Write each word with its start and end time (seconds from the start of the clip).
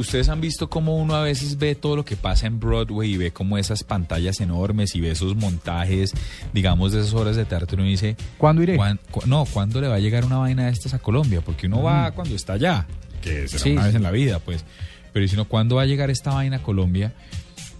Ustedes 0.00 0.30
han 0.30 0.40
visto 0.40 0.70
cómo 0.70 0.96
uno 0.96 1.14
a 1.16 1.22
veces 1.22 1.58
ve 1.58 1.74
todo 1.74 1.96
lo 1.96 2.04
que 2.06 2.16
pasa 2.16 2.46
en 2.46 2.58
Broadway 2.58 3.12
y 3.12 3.16
ve 3.18 3.30
como 3.30 3.58
esas 3.58 3.84
pantallas 3.84 4.40
enormes 4.40 4.94
y 4.94 5.02
ve 5.02 5.10
esos 5.10 5.36
montajes, 5.36 6.14
digamos, 6.54 6.92
de 6.92 7.00
esas 7.02 7.12
horas 7.12 7.36
de 7.36 7.44
teatro 7.44 7.76
y 7.76 7.80
uno 7.82 7.90
dice... 7.90 8.16
¿Cuándo 8.38 8.62
iré? 8.62 8.76
"¿Cuán- 8.76 8.98
cu- 9.10 9.20
no, 9.26 9.44
¿cuándo 9.44 9.82
le 9.82 9.88
va 9.88 9.96
a 9.96 9.98
llegar 9.98 10.24
una 10.24 10.38
vaina 10.38 10.64
de 10.64 10.72
estas 10.72 10.94
a 10.94 10.98
Colombia? 10.98 11.42
Porque 11.42 11.66
uno 11.66 11.82
va 11.82 12.10
cuando 12.12 12.34
está 12.34 12.54
allá, 12.54 12.86
que 13.20 13.46
será 13.48 13.62
Sí, 13.62 13.72
una 13.72 13.84
vez 13.84 13.94
en 13.94 14.02
la 14.02 14.10
vida, 14.12 14.38
pues. 14.38 14.64
Pero 15.12 15.28
si 15.28 15.36
no, 15.36 15.44
¿cuándo 15.44 15.76
va 15.76 15.82
a 15.82 15.86
llegar 15.86 16.08
esta 16.08 16.32
vaina 16.32 16.56
a 16.56 16.62
Colombia? 16.62 17.12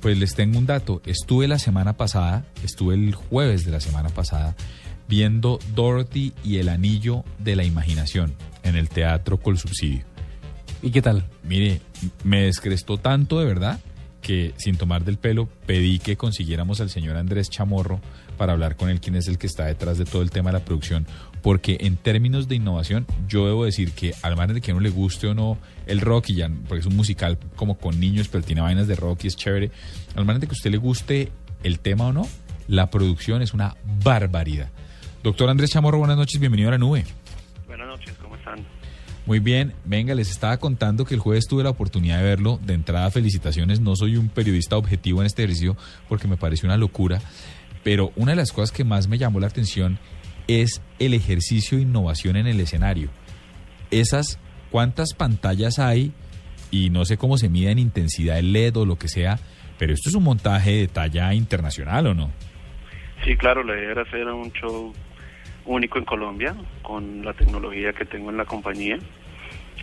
Pues 0.03 0.19
les 0.19 0.35
tengo 0.35 0.59
un 0.59 0.67
dato. 0.67 1.01
Estuve 1.07 1.49
la 1.49 1.59
semana 1.59 1.95
pasada, 1.97 2.45
estuve 2.63 2.95
el 2.95 3.15
jueves 3.15 3.65
de 3.65 3.71
la 3.71 3.81
semana 3.81 4.11
pasada, 4.11 4.55
viendo 5.09 5.59
Dorothy 5.75 6.35
y 6.45 6.59
el 6.59 6.69
Anillo 6.69 7.25
de 7.39 7.57
la 7.57 7.65
Imaginación 7.65 8.35
en 8.65 8.77
el 8.77 8.91
Teatro 8.91 9.39
Col 9.39 9.57
Subsidio. 9.57 10.05
¿Y 10.83 10.91
qué 10.91 11.01
tal? 11.01 11.25
Mire, 11.45 11.81
me 12.25 12.43
descrestó 12.43 12.99
tanto 12.99 13.39
de 13.39 13.47
verdad 13.47 13.79
que 14.21 14.53
sin 14.57 14.77
tomar 14.77 15.05
del 15.05 15.17
pelo 15.17 15.49
pedí 15.67 16.01
que 16.01 16.17
consiguiéramos 16.17 16.81
al 16.81 16.91
señor 16.91 17.17
Andrés 17.17 17.51
Chamorro 17.51 18.01
para 18.37 18.53
hablar 18.53 18.77
con 18.77 18.89
él, 18.89 19.01
quien 19.01 19.15
es 19.15 19.29
el 19.29 19.39
que 19.39 19.47
está 19.47 19.67
detrás 19.67 19.99
de 19.99 20.05
todo 20.05 20.23
el 20.23 20.31
tema 20.31 20.51
de 20.51 20.59
la 20.59 20.65
producción, 20.65 21.07
porque 21.41 21.79
en 21.81 21.97
términos 21.97 22.49
de 22.49 22.57
innovación 22.57 23.07
yo 23.29 23.47
debo 23.47 23.65
decir 23.65 23.93
que 23.93 24.15
al 24.23 24.37
margen 24.37 24.55
de 24.57 24.61
que 24.61 24.73
a 24.73 24.75
uno 24.75 24.83
le 24.83 24.91
guste 24.91 25.29
o 25.29 25.35
no 25.35 25.59
el 25.87 26.01
rock, 26.01 26.31
y 26.31 26.37
ya, 26.37 26.51
porque 26.69 26.81
es 26.81 26.87
un 26.87 26.97
musical 26.97 27.39
como 27.55 27.79
con 27.79 28.01
niños, 28.01 28.29
pero 28.29 28.43
tiene 28.43 28.61
vainas 28.61 28.89
de 28.89 28.97
rock 28.97 29.25
y 29.25 29.29
es 29.29 29.37
chévere, 29.37 29.71
al 30.17 30.25
margen 30.25 30.41
de 30.41 30.47
que 30.49 30.53
a 30.53 30.59
usted 30.59 30.71
le 30.71 30.79
guste 30.79 31.31
el 31.63 31.79
tema 31.79 32.07
o 32.07 32.13
no, 32.13 32.27
la 32.67 32.91
producción 32.91 33.43
es 33.43 33.55
una 33.55 33.77
barbaridad. 34.03 34.71
Doctor 35.23 35.49
Andrés 35.49 35.71
Chamorro, 35.71 35.99
buenas 35.99 36.17
noches, 36.17 36.41
bienvenido 36.41 36.69
a 36.69 36.73
la 36.73 36.79
nube. 36.79 37.05
Muy 39.25 39.39
bien, 39.39 39.73
venga, 39.85 40.15
les 40.15 40.31
estaba 40.31 40.57
contando 40.57 41.05
que 41.05 41.15
el 41.15 41.21
jueves 41.21 41.47
tuve 41.47 41.63
la 41.63 41.71
oportunidad 41.71 42.19
de 42.19 42.25
verlo. 42.25 42.59
De 42.61 42.75
entrada, 42.75 43.11
felicitaciones. 43.11 43.81
No 43.81 43.95
soy 43.95 44.17
un 44.17 44.29
periodista 44.29 44.77
objetivo 44.77 45.21
en 45.21 45.27
este 45.27 45.45
ejercicio 45.45 45.77
porque 46.09 46.27
me 46.27 46.37
pareció 46.37 46.67
una 46.67 46.77
locura. 46.77 47.21
Pero 47.85 48.13
una 48.17 48.33
de 48.33 48.37
las 48.37 48.53
cosas 48.53 48.73
que 48.73 48.85
más 48.85 49.07
me 49.07 49.19
llamó 49.19 49.39
la 49.39 49.47
atención 49.47 49.99
es 50.49 50.83
el 50.99 51.15
ejercicio 51.15 51.79
de 51.79 51.85
innovación 51.85 52.37
en 52.37 52.49
el 52.49 52.59
escenario. 52.59 53.11
Esas, 53.93 54.41
¿cuántas 54.71 55.15
pantallas 55.15 55.79
hay? 55.79 56.13
Y 56.73 56.91
no 56.91 57.05
sé 57.05 57.17
cómo 57.17 57.39
se 57.39 57.49
mide 57.49 57.71
en 57.71 57.79
intensidad 57.79 58.39
el 58.39 58.53
LED 58.53 58.77
o 58.77 58.87
lo 58.87 58.97
que 58.97 59.09
sea, 59.09 59.39
pero 59.79 59.93
esto 59.93 60.09
es 60.09 60.15
un 60.15 60.25
montaje 60.25 60.73
de 60.73 60.89
talla 60.89 61.33
internacional, 61.35 62.07
¿o 62.09 62.15
no? 62.15 62.31
Sí, 63.25 63.37
claro, 63.37 63.63
la 63.63 63.75
idea 63.75 63.93
era 63.93 64.03
hacer 64.03 64.27
un 64.27 64.51
show 64.53 64.93
único 65.65 65.99
en 65.99 66.05
Colombia 66.05 66.55
con 66.83 67.25
la 67.25 67.33
tecnología 67.33 67.93
que 67.93 68.05
tengo 68.05 68.31
en 68.31 68.37
la 68.37 68.45
compañía, 68.45 68.99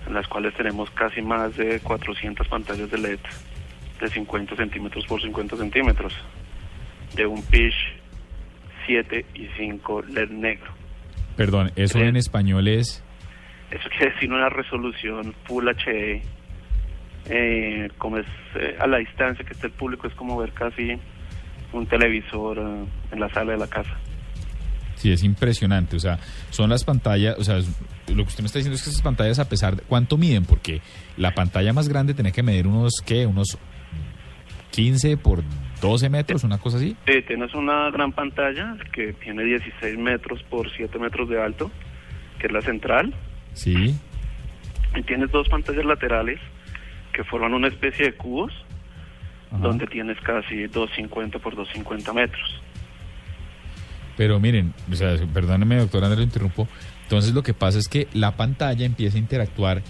en 0.07 0.13
las 0.13 0.27
cuales 0.27 0.53
tenemos 0.55 0.89
casi 0.91 1.21
más 1.21 1.55
de 1.55 1.79
400 1.79 2.47
pantallas 2.47 2.89
de 2.89 2.97
LED 2.97 3.19
de 3.99 4.07
50 4.07 4.55
centímetros 4.55 5.05
por 5.05 5.21
50 5.21 5.57
centímetros, 5.57 6.13
de 7.15 7.25
un 7.25 7.41
pitch 7.43 7.75
7 8.85 9.25
y 9.33 9.47
5 9.57 10.03
LED 10.03 10.29
negro. 10.29 10.71
Perdón, 11.35 11.71
eso 11.75 11.99
en 11.99 12.15
español 12.15 12.67
es... 12.67 13.03
Eso 13.71 13.87
quiere 13.89 14.13
decir 14.13 14.31
una 14.31 14.49
resolución 14.49 15.35
Full 15.45 15.67
HD, 15.67 16.21
eh, 17.29 17.89
como 17.97 18.17
es 18.17 18.25
eh, 18.55 18.75
a 18.79 18.87
la 18.87 18.97
distancia 18.97 19.45
que 19.45 19.53
está 19.53 19.67
el 19.67 19.73
público, 19.73 20.07
es 20.07 20.13
como 20.15 20.37
ver 20.37 20.51
casi 20.53 20.97
un 21.71 21.85
televisor 21.85 22.57
eh, 22.57 22.85
en 23.11 23.19
la 23.19 23.29
sala 23.29 23.51
de 23.51 23.57
la 23.59 23.67
casa. 23.67 23.95
Sí, 24.99 25.11
es 25.11 25.23
impresionante. 25.23 25.95
O 25.95 25.99
sea, 25.99 26.19
son 26.49 26.69
las 26.69 26.83
pantallas, 26.83 27.35
o 27.39 27.43
sea, 27.43 27.55
lo 27.55 28.15
que 28.23 28.29
usted 28.29 28.41
me 28.41 28.47
está 28.47 28.59
diciendo 28.59 28.75
es 28.75 28.83
que 28.83 28.89
esas 28.89 29.01
pantallas, 29.01 29.39
a 29.39 29.47
pesar 29.49 29.75
de 29.77 29.83
cuánto 29.83 30.17
miden, 30.17 30.43
porque 30.45 30.81
la 31.17 31.33
pantalla 31.33 31.71
más 31.73 31.87
grande 31.89 32.13
tiene 32.13 32.31
que 32.33 32.43
medir 32.43 32.67
unos, 32.67 32.95
¿qué? 33.05 33.25
Unos 33.25 33.57
15 34.71 35.17
por 35.17 35.41
12 35.81 36.09
metros, 36.09 36.43
una 36.43 36.57
cosa 36.57 36.77
así. 36.77 36.95
Sí, 37.07 37.21
tienes 37.27 37.53
una 37.55 37.89
gran 37.91 38.11
pantalla 38.11 38.75
que 38.93 39.13
tiene 39.13 39.43
16 39.43 39.97
metros 39.97 40.43
por 40.49 40.69
7 40.75 40.99
metros 40.99 41.29
de 41.29 41.41
alto, 41.41 41.71
que 42.39 42.47
es 42.47 42.53
la 42.53 42.61
central, 42.61 43.13
Sí. 43.53 43.95
y 44.95 45.01
tienes 45.03 45.31
dos 45.31 45.47
pantallas 45.49 45.85
laterales 45.85 46.39
que 47.13 47.23
forman 47.23 47.53
una 47.53 47.67
especie 47.69 48.05
de 48.07 48.13
cubos, 48.13 48.51
Ajá. 49.51 49.59
donde 49.59 49.87
tienes 49.87 50.17
casi 50.21 50.67
250 50.67 51.39
por 51.39 51.55
250 51.55 52.13
metros. 52.13 52.61
Pero 54.19 54.37
miren, 54.37 54.73
o 54.91 54.95
sea, 54.97 55.15
perdóneme, 55.33 55.77
doctor 55.77 56.03
Andrés, 56.03 56.17
lo 56.17 56.23
interrumpo. 56.25 56.67
Entonces 57.03 57.33
lo 57.33 57.41
que 57.41 57.53
pasa 57.53 57.79
es 57.79 57.87
que 57.87 58.09
la 58.11 58.35
pantalla 58.35 58.85
empieza 58.85 59.15
a 59.15 59.19
interactuar 59.19 59.81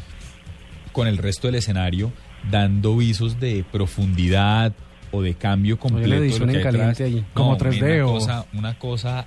con 0.91 1.07
el 1.07 1.17
resto 1.17 1.47
del 1.47 1.55
escenario, 1.55 2.11
dando 2.51 2.95
visos 2.95 3.39
de 3.39 3.65
profundidad 3.71 4.71
o 5.11 5.23
de 5.23 5.33
cambio 5.33 5.79
completo. 5.79 6.09
la 6.09 6.15
edición 6.17 6.51
en 6.51 6.61
caliente 6.61 7.03
allí, 7.05 7.25
como 7.33 7.53
No, 7.53 7.57
3D 7.57 8.03
una 8.03 8.05
o- 8.05 8.13
cosa, 8.13 8.45
una 8.53 8.77
cosa 8.77 9.25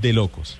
de 0.00 0.12
locos. 0.12 0.58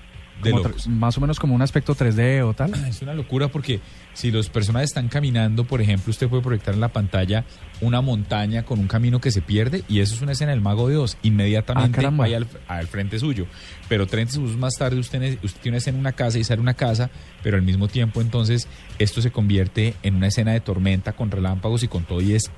Como 0.51 0.63
más 0.89 1.17
o 1.17 1.21
menos 1.21 1.39
como 1.39 1.55
un 1.55 1.63
aspecto 1.63 1.95
3D 1.95 2.43
o 2.45 2.55
tal. 2.55 2.73
Es 2.89 3.03
una 3.03 3.15
locura 3.15 3.49
porque 3.49 3.81
si 4.13 4.31
los 4.31 4.49
personajes 4.49 4.91
están 4.91 5.09
caminando, 5.09 5.65
por 5.65 5.81
ejemplo, 5.81 6.11
usted 6.11 6.29
puede 6.29 6.43
proyectar 6.43 6.75
en 6.75 6.81
la 6.81 6.89
pantalla 6.89 7.45
una 7.81 8.01
montaña 8.01 8.65
con 8.65 8.79
un 8.79 8.87
camino 8.87 9.21
que 9.21 9.31
se 9.31 9.41
pierde 9.41 9.85
y 9.89 10.01
eso 10.01 10.15
es 10.15 10.23
una 10.23 10.33
escena 10.33 10.51
del 10.53 10.61
Mago 10.61 10.89
de 10.89 10.97
Oz. 10.97 11.17
Inmediatamente 11.23 12.05
Ah, 12.05 12.13
hay 12.25 12.35
al, 12.35 12.47
al 12.69 12.87
frente 12.87 13.19
suyo. 13.19 13.47
Pero 13.89 14.07
30 14.07 14.35
segundos 14.35 14.57
más 14.57 14.75
tarde 14.75 14.99
usted, 14.99 15.39
usted 15.43 15.61
tiene 15.61 15.75
una 15.75 15.79
escena 15.79 15.97
en 15.97 16.01
una 16.01 16.13
casa 16.13 16.39
y 16.39 16.45
sale 16.45 16.61
una 16.61 16.75
casa, 16.75 17.11
pero 17.43 17.57
al 17.57 17.63
mismo 17.63 17.89
tiempo 17.89 18.21
entonces 18.21 18.69
esto 18.99 19.23
se 19.23 19.31
convierte 19.31 19.95
en 20.03 20.17
una 20.17 20.29
escena 20.29 20.53
de 20.53 20.61
tormenta 20.61 21.13
con 21.13 21.31
relámpagos 21.31 21.83
y 21.83 21.89
con 21.89 22.05
todo 22.05 22.21
y 22.21 22.35
es... 22.35 22.51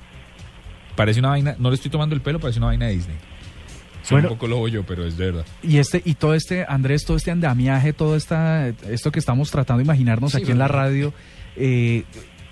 Parece 0.95 1.19
una 1.19 1.29
vaina, 1.29 1.55
no 1.59 1.69
le 1.69 1.75
estoy 1.75 1.91
tomando 1.91 2.15
el 2.15 2.21
pelo, 2.21 2.39
parece 2.39 2.59
una 2.59 2.67
vaina 2.67 2.85
de 2.85 2.93
Disney. 2.93 3.17
Bueno. 4.11 4.29
un 4.29 4.35
poco 4.35 4.47
lobo 4.47 4.67
yo, 4.67 4.83
pero 4.83 5.05
es 5.05 5.17
verdad. 5.17 5.45
Y 5.63 5.77
este 5.77 6.01
y 6.05 6.15
todo 6.15 6.33
este 6.33 6.65
Andrés, 6.67 7.05
todo 7.05 7.17
este 7.17 7.31
andamiaje, 7.31 7.93
todo 7.93 8.15
esta 8.15 8.67
esto 8.67 9.11
que 9.11 9.19
estamos 9.19 9.51
tratando 9.51 9.79
de 9.79 9.85
imaginarnos 9.85 10.31
Sí, 10.31 10.41
aquí 10.41 10.51
en 10.51 10.59
la 10.59 10.67
radio, 10.67 11.13
eh, 11.55 12.03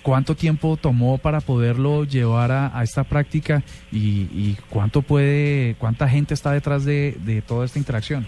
¿cuánto 0.02 0.34
tiempo 0.34 0.76
tomó 0.76 1.18
para 1.18 1.40
poderlo 1.40 2.04
llevar 2.04 2.52
a, 2.52 2.78
a 2.78 2.82
esta 2.82 3.04
práctica 3.04 3.62
y, 3.92 4.28
y 4.32 4.56
cuánto 4.68 5.02
puede, 5.02 5.76
cuánta 5.78 6.08
gente 6.08 6.34
está 6.34 6.52
detrás 6.52 6.84
de, 6.84 7.16
de 7.20 7.42
toda 7.42 7.64
esta 7.64 7.78
interacción? 7.78 8.26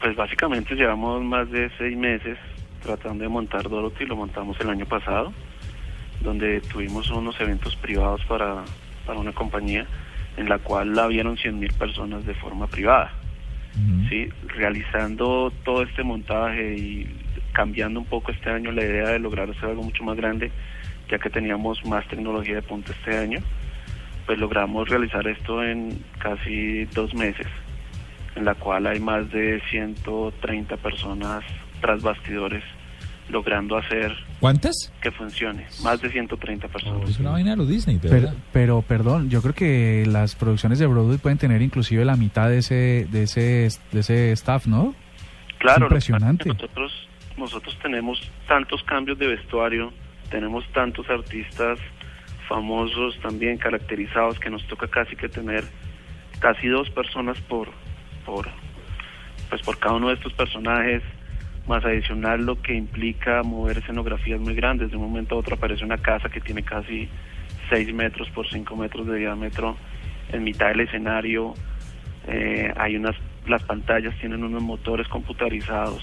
Pues 0.00 0.14
básicamente 0.16 0.74
llevamos 0.74 1.22
más 1.24 1.50
de 1.50 1.70
seis 1.78 1.96
meses 1.96 2.38
tratando 2.82 3.22
de 3.24 3.28
montar 3.28 3.68
Dorothy, 3.68 4.06
lo 4.06 4.16
montamos 4.16 4.56
el 4.60 4.70
año 4.70 4.86
pasado, 4.86 5.32
donde 6.22 6.60
tuvimos 6.60 7.10
unos 7.10 7.38
eventos 7.40 7.74
privados 7.76 8.24
para, 8.26 8.62
para 9.06 9.18
una 9.18 9.32
compañía 9.32 9.86
en 10.38 10.48
la 10.48 10.58
cual 10.58 10.94
la 10.94 11.06
vieron 11.08 11.36
100.000 11.36 11.74
personas 11.74 12.24
de 12.24 12.34
forma 12.34 12.66
privada. 12.68 13.12
¿sí? 14.08 14.28
realizando 14.48 15.52
todo 15.64 15.82
este 15.82 16.02
montaje 16.02 16.74
y 16.76 17.06
cambiando 17.52 18.00
un 18.00 18.06
poco 18.06 18.32
este 18.32 18.50
año 18.50 18.72
la 18.72 18.82
idea 18.82 19.10
de 19.10 19.20
lograr 19.20 19.50
hacer 19.50 19.66
algo 19.66 19.82
mucho 19.82 20.02
más 20.02 20.16
grande, 20.16 20.50
ya 21.08 21.18
que 21.18 21.30
teníamos 21.30 21.84
más 21.84 22.06
tecnología 22.08 22.56
de 22.56 22.62
punta 22.62 22.92
este 22.92 23.16
año, 23.16 23.40
pues 24.26 24.38
logramos 24.38 24.88
realizar 24.88 25.26
esto 25.28 25.62
en 25.62 26.02
casi 26.18 26.86
dos 26.86 27.14
meses, 27.14 27.46
en 28.34 28.44
la 28.44 28.54
cual 28.54 28.86
hay 28.86 29.00
más 29.00 29.30
de 29.30 29.60
130 29.70 30.76
personas 30.78 31.44
tras 31.80 32.02
bastidores 32.02 32.64
logrando 33.28 33.76
hacer 33.76 34.14
¿Cuántas? 34.40 34.92
que 35.02 35.10
funcione, 35.10 35.66
más 35.82 36.00
de 36.00 36.10
130 36.10 36.68
personas. 36.68 37.10
Es 37.10 37.18
una 37.18 37.30
vaina 37.32 37.50
de 37.50 37.56
los 37.56 37.68
Disney, 37.68 37.96
de 37.96 38.08
Pero, 38.08 38.14
verdad. 38.22 38.34
pero, 38.52 38.82
perdón, 38.82 39.30
yo 39.30 39.42
creo 39.42 39.54
que 39.54 40.04
las 40.06 40.34
producciones 40.34 40.78
de 40.78 40.86
Broadway 40.86 41.18
pueden 41.18 41.38
tener 41.38 41.60
inclusive 41.62 42.04
la 42.04 42.16
mitad 42.16 42.48
de 42.48 42.58
ese 42.58 43.06
de 43.10 43.24
ese 43.24 43.68
de 43.92 44.00
ese 44.00 44.32
staff, 44.32 44.66
¿no? 44.66 44.94
Claro, 45.58 45.80
lo 45.80 45.86
impresionante. 45.86 46.48
Nosotros, 46.48 46.92
nosotros 47.36 47.76
tenemos 47.82 48.18
tantos 48.46 48.82
cambios 48.84 49.18
de 49.18 49.26
vestuario, 49.26 49.92
tenemos 50.30 50.64
tantos 50.72 51.08
artistas 51.10 51.78
famosos 52.48 53.18
también 53.20 53.58
caracterizados 53.58 54.38
que 54.38 54.48
nos 54.50 54.66
toca 54.68 54.88
casi 54.88 55.16
que 55.16 55.28
tener 55.28 55.64
casi 56.40 56.68
dos 56.68 56.88
personas 56.90 57.38
por, 57.42 57.68
por, 58.24 58.48
pues 59.50 59.60
por 59.62 59.78
cada 59.78 59.96
uno 59.96 60.08
de 60.08 60.14
estos 60.14 60.32
personajes, 60.32 61.02
más 61.68 61.84
adicional 61.84 62.44
lo 62.44 62.60
que 62.60 62.74
implica 62.74 63.42
mover 63.42 63.78
escenografías 63.78 64.40
muy 64.40 64.54
grandes. 64.54 64.90
De 64.90 64.96
un 64.96 65.02
momento 65.02 65.34
a 65.34 65.38
otro 65.38 65.54
aparece 65.54 65.84
una 65.84 65.98
casa 65.98 66.28
que 66.28 66.40
tiene 66.40 66.62
casi 66.62 67.08
6 67.70 67.94
metros 67.94 68.28
por 68.30 68.48
5 68.48 68.74
metros 68.76 69.06
de 69.06 69.18
diámetro 69.18 69.76
en 70.32 70.44
mitad 70.44 70.68
del 70.68 70.80
escenario. 70.80 71.54
Eh, 72.26 72.72
hay 72.76 72.96
unas, 72.96 73.16
las 73.46 73.62
pantallas 73.62 74.18
tienen 74.18 74.42
unos 74.42 74.62
motores 74.62 75.06
computarizados 75.08 76.02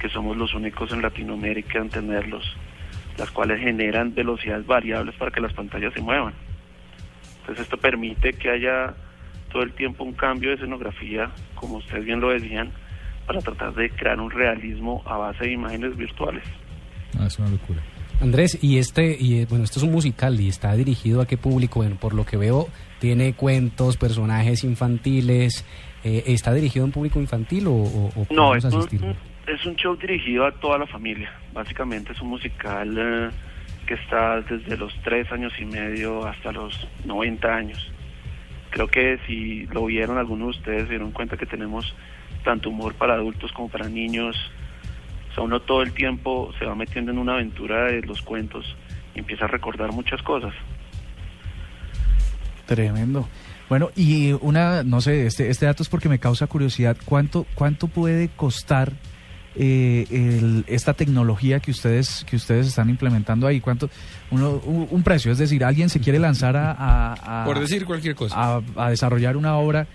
que 0.00 0.08
somos 0.08 0.36
los 0.36 0.54
únicos 0.54 0.92
en 0.92 1.02
Latinoamérica 1.02 1.78
en 1.78 1.88
tenerlos, 1.88 2.56
las 3.18 3.30
cuales 3.30 3.60
generan 3.60 4.14
velocidades 4.14 4.66
variables 4.66 5.14
para 5.16 5.30
que 5.30 5.40
las 5.40 5.52
pantallas 5.52 5.92
se 5.94 6.00
muevan. 6.00 6.34
Entonces 7.40 7.64
esto 7.64 7.76
permite 7.76 8.32
que 8.32 8.50
haya 8.50 8.94
todo 9.50 9.62
el 9.62 9.72
tiempo 9.72 10.04
un 10.04 10.14
cambio 10.14 10.50
de 10.50 10.56
escenografía, 10.56 11.30
como 11.54 11.76
ustedes 11.76 12.04
bien 12.04 12.20
lo 12.20 12.30
decían, 12.30 12.72
para 13.26 13.40
tratar 13.40 13.74
de 13.74 13.90
crear 13.90 14.20
un 14.20 14.30
realismo 14.30 15.02
a 15.06 15.16
base 15.16 15.44
de 15.44 15.52
imágenes 15.52 15.96
virtuales. 15.96 16.44
Ah, 17.18 17.26
es 17.26 17.38
una 17.38 17.50
locura. 17.50 17.82
Andrés, 18.20 18.58
y 18.62 18.78
este, 18.78 19.16
y 19.18 19.40
eh, 19.40 19.46
bueno, 19.48 19.64
esto 19.64 19.78
es 19.78 19.84
un 19.84 19.92
musical 19.92 20.40
y 20.40 20.48
está 20.48 20.74
dirigido 20.74 21.20
a 21.20 21.26
qué 21.26 21.36
público? 21.36 21.80
Bueno, 21.80 21.96
por 21.96 22.14
lo 22.14 22.24
que 22.24 22.36
veo, 22.36 22.68
tiene 23.00 23.34
cuentos, 23.34 23.96
personajes 23.96 24.64
infantiles. 24.64 25.64
Eh, 26.04 26.22
¿Está 26.26 26.52
dirigido 26.52 26.84
a 26.84 26.86
un 26.86 26.92
público 26.92 27.18
infantil 27.18 27.66
o, 27.66 27.72
o, 27.72 28.12
o 28.14 28.26
No, 28.30 28.54
es 28.54 28.64
un, 28.64 29.16
es 29.46 29.66
un 29.66 29.76
show 29.76 29.96
dirigido 29.96 30.46
a 30.46 30.52
toda 30.52 30.78
la 30.78 30.86
familia. 30.86 31.32
Básicamente 31.52 32.12
es 32.12 32.20
un 32.20 32.28
musical 32.28 32.96
eh, 32.96 33.30
que 33.86 33.94
está 33.94 34.40
desde 34.40 34.76
los 34.76 34.94
tres 35.02 35.30
años 35.32 35.52
y 35.58 35.64
medio 35.64 36.26
hasta 36.26 36.52
los 36.52 36.86
90 37.04 37.54
años. 37.54 37.92
Creo 38.70 38.86
que 38.88 39.18
si 39.26 39.66
lo 39.66 39.86
vieron 39.86 40.18
algunos 40.18 40.54
de 40.54 40.58
ustedes, 40.58 40.82
se 40.84 40.90
dieron 40.90 41.12
cuenta 41.12 41.36
que 41.36 41.46
tenemos 41.46 41.94
tanto 42.44 42.68
humor 42.70 42.94
para 42.94 43.14
adultos 43.14 43.50
como 43.52 43.68
para 43.68 43.88
niños. 43.88 44.36
O 45.30 45.34
sea, 45.34 45.44
uno 45.44 45.60
todo 45.60 45.82
el 45.82 45.92
tiempo 45.92 46.52
se 46.58 46.64
va 46.64 46.74
metiendo 46.74 47.10
en 47.10 47.18
una 47.18 47.32
aventura 47.34 47.86
de 47.86 48.02
los 48.02 48.22
cuentos 48.22 48.64
y 49.14 49.18
empieza 49.20 49.46
a 49.46 49.48
recordar 49.48 49.90
muchas 49.92 50.22
cosas. 50.22 50.52
Tremendo. 52.66 53.28
Bueno, 53.68 53.90
y 53.96 54.32
una, 54.40 54.82
no 54.82 55.00
sé, 55.00 55.26
este, 55.26 55.48
este 55.50 55.66
dato 55.66 55.82
es 55.82 55.88
porque 55.88 56.08
me 56.08 56.18
causa 56.18 56.46
curiosidad. 56.46 56.96
¿Cuánto, 57.04 57.46
cuánto 57.54 57.88
puede 57.88 58.28
costar 58.28 58.92
eh, 59.56 60.06
el- 60.10 60.64
esta 60.66 60.94
tecnología 60.94 61.60
que 61.60 61.70
ustedes 61.70 62.24
que 62.28 62.34
ustedes 62.36 62.66
están 62.66 62.90
implementando 62.90 63.46
ahí? 63.46 63.60
¿Cuánto? 63.60 63.88
Uno, 64.30 64.60
un, 64.64 64.86
un 64.90 65.02
precio, 65.02 65.32
es 65.32 65.38
decir, 65.38 65.64
alguien 65.64 65.88
se 65.88 66.00
quiere 66.00 66.18
lanzar 66.18 66.56
a, 66.56 66.72
a- 66.72 67.42
a- 67.42 67.44
Por 67.44 67.58
decir 67.60 67.84
cualquier 67.84 68.14
cosa. 68.14 68.34
a, 68.36 68.60
a 68.76 68.90
desarrollar 68.90 69.36
una 69.36 69.56
obra. 69.56 69.86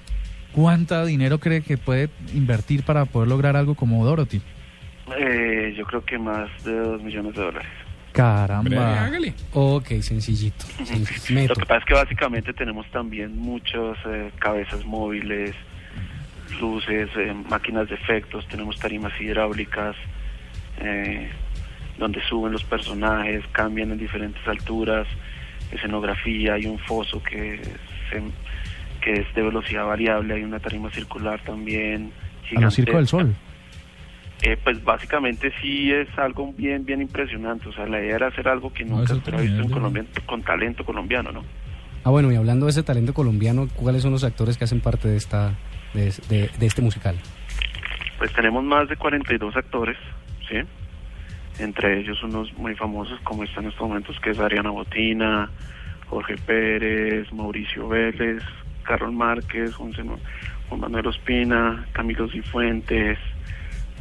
¿Cuánto 0.52 1.06
dinero 1.06 1.40
cree 1.40 1.62
que 1.62 1.78
puede 1.78 2.10
invertir 2.34 2.84
para 2.84 3.06
poder 3.06 3.30
lograr 3.30 3.56
algo 3.56 3.76
como 3.76 4.04
Dorothy? 4.06 4.42
Eh, 5.18 5.74
yo 5.78 5.86
creo 5.86 6.04
que 6.04 6.18
más 6.18 6.50
de 6.64 6.76
dos 6.78 7.02
millones 7.02 7.36
de 7.36 7.42
dólares. 7.42 7.70
Caramba. 8.12 9.04
hágale. 9.06 9.34
Ok, 9.54 9.88
sencillito. 10.02 10.66
sencillito. 10.84 11.54
Lo 11.54 11.60
que 11.60 11.66
pasa 11.66 11.80
es 11.80 11.86
que 11.86 11.94
básicamente 11.94 12.54
tenemos 12.54 12.88
también 12.92 13.38
muchas 13.38 13.98
eh, 14.08 14.32
cabezas 14.40 14.84
móviles, 14.86 15.56
luces, 16.60 17.10
eh, 17.16 17.34
máquinas 17.50 17.88
de 17.88 17.96
efectos, 17.96 18.48
tenemos 18.48 18.78
tarimas 18.80 19.14
hidráulicas, 19.22 19.96
eh, 20.82 21.30
donde 22.00 22.22
suben 22.24 22.52
los 22.52 22.64
personajes, 22.64 23.44
cambian 23.52 23.92
en 23.92 24.00
diferentes 24.00 24.46
alturas, 24.48 25.06
escenografía, 25.72 26.54
hay 26.56 26.66
un 26.66 26.80
foso 26.80 27.22
que, 27.22 27.62
se- 28.10 28.24
que 29.02 29.14
es 29.14 29.34
de 29.36 29.42
velocidad 29.42 29.86
variable, 29.86 30.34
hay 30.36 30.44
una 30.44 30.60
tarima 30.60 30.90
circular 30.92 31.40
también. 31.44 32.12
A 32.56 32.62
los 32.62 32.74
Circo 32.76 32.98
del 32.98 33.08
gigantesca. 33.08 33.08
Sol. 33.08 33.36
Eh, 34.42 34.58
pues 34.64 34.82
básicamente 34.84 35.52
sí 35.62 35.92
es 35.92 36.08
algo 36.18 36.54
bien 36.54 36.86
bien 36.86 37.02
impresionante, 37.02 37.68
o 37.68 37.74
sea, 37.74 37.86
la 37.86 38.00
idea 38.00 38.16
era 38.16 38.28
hacer 38.28 38.48
algo 38.48 38.72
que 38.72 38.86
No, 38.86 38.98
nunca 38.98 39.14
se 39.16 39.22
había 39.32 39.42
visto 39.42 39.62
en. 39.64 39.70
Colombia 39.70 40.06
con 40.26 40.42
talento 40.44 40.86
colombiano, 40.86 41.32
¿no? 41.34 41.44
Ah, 42.06 42.10
bueno, 42.12 42.32
y 42.32 42.36
hablando 42.38 42.66
de 42.66 42.72
ese 42.72 42.82
talento 42.84 43.14
colombiano, 43.14 43.68
¿cuáles 43.76 44.02
son 44.02 44.12
los 44.14 44.24
actores 44.24 44.58
que 44.58 44.64
hacen 44.64 44.80
parte 44.80 45.10
de 45.10 45.18
esta 45.18 45.54
de, 45.94 46.14
de- 46.30 46.50
de 46.58 46.66
este 46.66 46.82
musical? 46.82 47.18
Pues 48.18 48.32
tenemos 48.34 48.64
más 48.64 48.88
de 48.88 48.96
42 48.96 49.56
actores, 49.58 49.98
¿sí? 50.48 50.56
Entre 51.62 52.00
ellos 52.00 52.24
unos 52.24 52.54
muy 52.58 52.74
famosos 52.76 53.20
como 53.26 53.44
están 53.44 53.66
en 53.66 53.72
estos 53.72 53.86
momentos, 53.88 54.18
que 54.22 54.30
es 54.30 54.40
Ariana 54.40 54.70
Botina, 54.70 55.50
Jorge 56.08 56.36
Pérez, 56.38 57.32
Mauricio 57.34 57.90
Vélez, 57.90 58.42
Carlos 58.84 59.14
Márquez, 59.14 59.74
Juan, 59.76 59.92
Manuel 60.78 61.08
Ospina, 61.08 61.86
Camilo 61.94 62.30
Cifuentes, 62.30 63.18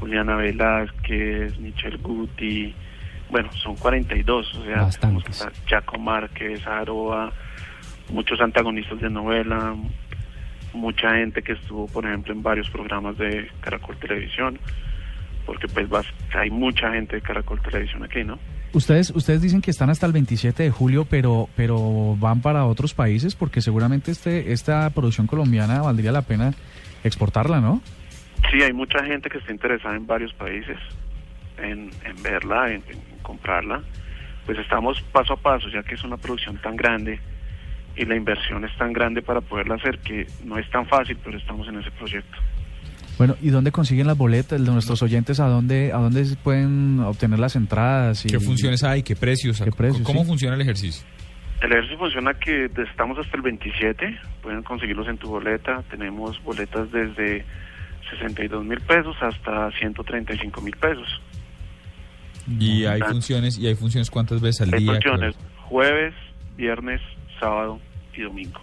Juliana 0.00 0.36
Velázquez, 0.36 1.58
Michelle 1.58 1.96
Guti, 1.98 2.74
bueno, 3.30 3.50
son 3.52 3.76
42, 3.76 4.54
o 4.54 4.64
sea, 4.64 4.82
Chaco 5.66 5.98
Márquez, 5.98 6.66
Aroa, 6.66 7.32
muchos 8.10 8.40
antagonistas 8.40 9.00
de 9.00 9.10
novela, 9.10 9.74
mucha 10.72 11.14
gente 11.16 11.42
que 11.42 11.52
estuvo, 11.52 11.86
por 11.88 12.06
ejemplo, 12.06 12.32
en 12.32 12.42
varios 12.42 12.70
programas 12.70 13.18
de 13.18 13.50
Caracol 13.60 13.96
Televisión, 13.98 14.58
porque 15.46 15.66
pues 15.68 15.88
vas- 15.88 16.06
hay 16.34 16.50
mucha 16.50 16.92
gente 16.92 17.16
de 17.16 17.22
Caracol 17.22 17.60
Televisión 17.60 18.02
aquí, 18.04 18.22
¿no? 18.24 18.38
Ustedes, 18.72 19.10
ustedes 19.10 19.40
dicen 19.40 19.62
que 19.62 19.70
están 19.70 19.88
hasta 19.88 20.06
el 20.06 20.12
27 20.12 20.62
de 20.62 20.70
julio, 20.70 21.06
pero, 21.08 21.48
pero 21.56 22.16
van 22.16 22.42
para 22.42 22.66
otros 22.66 22.92
países 22.94 23.34
porque 23.34 23.62
seguramente 23.62 24.10
este, 24.10 24.52
esta 24.52 24.90
producción 24.90 25.26
colombiana 25.26 25.80
valdría 25.80 26.12
la 26.12 26.22
pena 26.22 26.54
exportarla, 27.02 27.60
¿no? 27.60 27.80
Sí, 28.50 28.62
hay 28.62 28.72
mucha 28.72 29.04
gente 29.04 29.30
que 29.30 29.38
está 29.38 29.52
interesada 29.52 29.96
en 29.96 30.06
varios 30.06 30.32
países 30.34 30.76
en, 31.56 31.90
en 32.04 32.22
verla, 32.22 32.68
en, 32.68 32.82
en 32.88 33.18
comprarla. 33.22 33.82
Pues 34.44 34.58
estamos 34.58 35.00
paso 35.12 35.34
a 35.34 35.36
paso, 35.36 35.68
ya 35.68 35.82
que 35.82 35.94
es 35.94 36.04
una 36.04 36.16
producción 36.16 36.56
tan 36.58 36.76
grande 36.76 37.20
y 37.96 38.04
la 38.04 38.16
inversión 38.16 38.64
es 38.64 38.76
tan 38.76 38.92
grande 38.92 39.22
para 39.22 39.40
poderla 39.40 39.74
hacer 39.74 39.98
que 39.98 40.26
no 40.44 40.56
es 40.58 40.70
tan 40.70 40.86
fácil, 40.86 41.18
pero 41.24 41.36
estamos 41.36 41.66
en 41.68 41.80
ese 41.80 41.90
proyecto. 41.90 42.38
Bueno, 43.18 43.36
¿y 43.42 43.50
dónde 43.50 43.72
consiguen 43.72 44.06
las 44.06 44.16
boletas 44.16 44.64
de 44.64 44.70
nuestros 44.70 45.02
oyentes? 45.02 45.40
¿A 45.40 45.48
dónde, 45.48 45.92
a 45.92 45.96
dónde 45.98 46.24
pueden 46.42 47.00
obtener 47.00 47.38
las 47.40 47.56
entradas? 47.56 48.24
Y, 48.24 48.28
¿Qué 48.28 48.38
funciones 48.40 48.84
hay? 48.84 49.02
¿Qué 49.02 49.16
precios? 49.16 49.60
¿Qué 49.60 49.72
precios, 49.72 50.02
¿Cómo 50.06 50.20
sí? 50.22 50.26
funciona 50.28 50.54
el 50.54 50.60
ejercicio? 50.62 51.04
El 51.60 51.72
ejercicio 51.72 51.98
funciona 51.98 52.34
que 52.34 52.70
estamos 52.88 53.18
hasta 53.18 53.36
el 53.36 53.42
27, 53.42 54.16
pueden 54.42 54.62
conseguirlos 54.62 55.08
en 55.08 55.18
tu 55.18 55.28
boleta, 55.28 55.82
tenemos 55.90 56.40
boletas 56.44 56.92
desde 56.92 57.44
62 58.10 58.64
mil 58.64 58.80
pesos 58.82 59.16
hasta 59.20 59.68
135 59.72 60.60
mil 60.60 60.76
pesos. 60.76 61.08
Y 62.60 62.84
hay 62.84 63.00
Ah. 63.02 63.06
funciones, 63.10 63.58
y 63.58 63.66
hay 63.66 63.74
funciones 63.74 64.08
cuántas 64.10 64.40
veces 64.40 64.60
al 64.68 64.74
Hay 64.74 64.80
día. 64.84 64.92
funciones 64.92 65.34
jueves, 65.66 66.14
viernes, 66.56 67.00
sábado 67.40 67.80
y 68.16 68.22
domingo. 68.22 68.60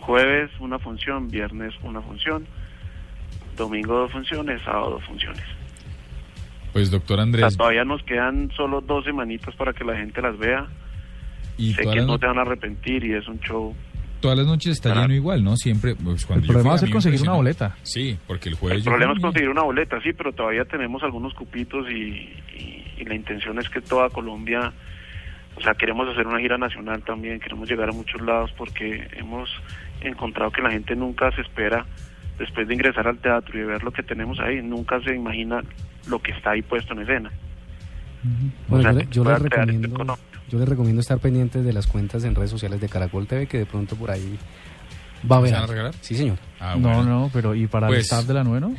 Jueves 0.00 0.50
una 0.60 0.78
función, 0.78 1.28
viernes 1.28 1.74
una 1.82 2.00
función, 2.00 2.46
domingo 3.58 3.94
dos 3.94 4.12
funciones, 4.12 4.62
sábado 4.62 4.90
dos 4.92 5.04
funciones. 5.04 5.42
Pues 6.72 6.90
doctor 6.90 7.14
O 7.14 7.16
sea, 7.16 7.22
Andrés, 7.24 7.56
todavía 7.56 7.84
nos 7.84 8.02
quedan 8.04 8.50
solo 8.56 8.80
dos 8.80 9.04
semanitas 9.04 9.54
para 9.56 9.72
que 9.72 9.84
la 9.84 9.96
gente 9.96 10.20
las 10.22 10.38
vea. 10.38 10.66
y 11.56 11.72
sé 11.74 11.82
todas 11.82 11.94
que 11.94 12.00
las, 12.00 12.06
no 12.08 12.18
te 12.18 12.26
van 12.26 12.38
a 12.38 12.42
arrepentir 12.42 13.04
y 13.04 13.14
es 13.14 13.26
un 13.26 13.40
show. 13.40 13.74
todas 14.20 14.36
las 14.38 14.46
noches 14.46 14.72
está 14.72 14.90
Claro. 14.92 15.02
lleno 15.08 15.14
igual, 15.14 15.42
¿no? 15.44 15.56
Siempre, 15.56 15.94
pues 15.96 16.24
cuando 16.26 16.44
El 16.44 16.48
problema 16.52 16.70
va 16.70 16.76
a 16.76 16.78
ser 16.78 16.90
conseguir 16.90 17.20
una 17.22 17.32
boleta. 17.32 17.76
Sí, 17.82 18.16
porque 18.26 18.48
el 18.50 18.54
jueves 18.56 18.78
El 18.78 18.84
yo 18.84 18.90
problema 18.90 19.12
es 19.14 19.20
conseguir 19.20 19.48
una 19.48 19.62
boleta, 19.62 20.00
sí, 20.02 20.12
pero 20.12 20.32
todavía 20.32 20.64
tenemos 20.64 21.02
algunos 21.02 21.34
cupitos 21.34 21.88
y, 21.90 21.94
y- 21.94 22.84
y 22.98 23.04
la 23.04 23.14
intención 23.14 23.58
es 23.60 23.68
que 23.70 23.80
toda 23.80 24.08
Colombia, 24.10 24.72
o 25.56 25.60
sea, 25.62 25.74
queremos 25.74 26.08
hacer 26.08 26.26
una 26.26 26.38
gira 26.40 26.58
nacional 26.58 27.02
también, 27.02 27.38
queremos 27.40 27.68
llegar 27.68 27.88
a 27.88 27.92
muchos 27.92 28.20
lados 28.20 28.52
porque 28.56 29.06
hemos 29.16 29.48
encontrado 30.00 30.50
que 30.52 30.62
la 30.62 30.70
gente 30.70 30.94
nunca 30.96 31.30
se 31.32 31.40
espera, 31.42 31.86
después 32.38 32.66
de 32.68 32.74
ingresar 32.74 33.06
al 33.08 33.18
teatro 33.18 33.56
y 33.56 33.60
de 33.60 33.66
ver 33.66 33.82
lo 33.82 33.90
que 33.92 34.02
tenemos 34.02 34.38
ahí, 34.40 34.62
nunca 34.62 35.00
se 35.02 35.14
imagina 35.14 35.60
lo 36.08 36.20
que 36.20 36.32
está 36.32 36.50
ahí 36.52 36.62
puesto 36.62 36.92
en 36.94 37.00
escena. 37.00 37.30
Bueno, 38.68 38.90
O 38.90 38.92
sea, 38.94 39.02
yo, 39.04 39.10
yo 39.10 39.24
les 39.30 39.42
recomiendo, 39.42 40.18
yo 40.48 40.58
les 40.58 40.68
recomiendo 40.68 41.00
estar 41.00 41.18
pendientes 41.18 41.64
de 41.64 41.72
las 41.72 41.86
cuentas 41.86 42.24
en 42.24 42.34
redes 42.34 42.50
sociales 42.50 42.80
de 42.80 42.88
Caracol 42.88 43.26
TV, 43.26 43.46
que 43.46 43.58
de 43.58 43.66
pronto 43.66 43.94
por 43.96 44.10
ahí 44.10 44.36
va 45.30 45.36
a 45.36 45.38
haber. 45.38 45.50
¿Se 45.50 45.54
van 45.56 45.64
a 45.64 45.66
regalar? 45.68 45.94
Sí, 46.00 46.14
señor. 46.16 46.36
Ah, 46.58 46.74
no, 46.78 46.88
bueno. 46.88 47.04
no, 47.04 47.30
pero 47.32 47.54
¿y 47.54 47.66
para 47.68 47.86
el 47.88 47.94
Pues- 47.94 48.04
staff 48.06 48.24
de 48.26 48.34
la 48.34 48.42
nueve, 48.44 48.60
no? 48.66 48.74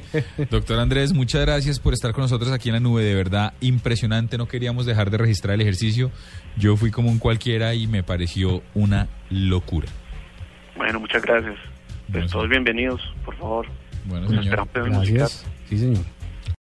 Doctor 0.50 0.78
Andrés, 0.78 1.12
muchas 1.12 1.40
gracias 1.40 1.80
por 1.80 1.92
estar 1.92 2.12
con 2.12 2.22
nosotros 2.22 2.52
aquí 2.52 2.68
en 2.68 2.74
la 2.74 2.80
nube. 2.80 3.02
De 3.02 3.14
verdad, 3.14 3.52
impresionante. 3.60 4.38
No 4.38 4.46
queríamos 4.46 4.86
dejar 4.86 5.10
de 5.10 5.18
registrar 5.18 5.54
el 5.54 5.60
ejercicio. 5.62 6.10
Yo 6.56 6.76
fui 6.76 6.90
como 6.92 7.10
un 7.10 7.18
cualquiera 7.18 7.74
y 7.74 7.86
me 7.88 8.02
pareció 8.04 8.62
una 8.74 9.08
locura. 9.30 9.88
Bueno, 10.76 11.00
muchas 11.00 11.22
gracias. 11.22 11.56
Pues 12.06 12.12
Bueno, 12.12 12.28
todos 12.28 12.48
bienvenidos, 12.48 13.00
por 13.24 13.34
favor. 13.36 13.66
Bueno, 14.04 14.28
señor. 14.28 14.68
Gracias. 14.74 15.46
Sí, 15.68 15.78
señor. 15.78 16.04